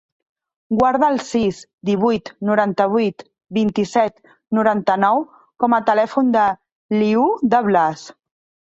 Guarda 0.77 1.09
el 1.15 1.19
sis, 1.27 1.59
divuit, 1.89 2.31
noranta-vuit, 2.49 3.23
vint-i-set, 3.61 4.19
noranta-nou 4.61 5.25
com 5.65 5.79
a 5.81 5.85
telèfon 5.93 6.37
de 6.39 6.49
l'Iu 7.01 7.33
De 7.55 7.67
Blas. 7.71 8.11